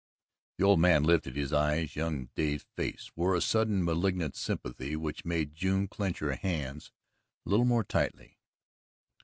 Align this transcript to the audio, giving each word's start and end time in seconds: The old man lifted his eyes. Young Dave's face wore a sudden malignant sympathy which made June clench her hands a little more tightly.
The 0.57 0.63
old 0.65 0.79
man 0.79 1.03
lifted 1.03 1.35
his 1.35 1.53
eyes. 1.53 1.95
Young 1.95 2.29
Dave's 2.33 2.65
face 2.75 3.11
wore 3.15 3.35
a 3.35 3.39
sudden 3.39 3.83
malignant 3.85 4.35
sympathy 4.35 4.95
which 4.95 5.25
made 5.25 5.53
June 5.53 5.87
clench 5.87 6.17
her 6.17 6.35
hands 6.35 6.91
a 7.45 7.49
little 7.51 7.67
more 7.67 7.83
tightly. 7.83 8.39